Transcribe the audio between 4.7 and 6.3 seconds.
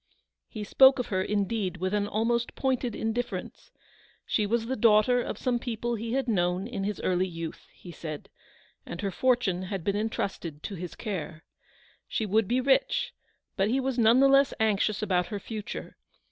daughter of some people he had